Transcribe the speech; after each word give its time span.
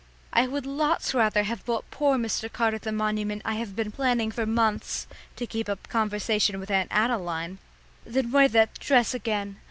I 0.33 0.47
would 0.47 0.65
lots 0.65 1.13
rather 1.13 1.43
have 1.43 1.63
bought 1.63 1.91
poor 1.91 2.17
Mr. 2.17 2.51
Carter 2.51 2.79
the 2.79 2.91
monument 2.91 3.43
I 3.45 3.53
have 3.57 3.75
been 3.75 3.91
planning 3.91 4.31
for 4.31 4.47
months 4.47 5.05
(to 5.35 5.45
keep 5.45 5.69
up 5.69 5.87
conversation 5.89 6.59
with 6.59 6.71
Aunt 6.71 6.89
Adeline) 6.91 7.59
than 8.03 8.31
wear 8.31 8.47
that 8.47 8.79
dress 8.79 9.13
again. 9.13 9.57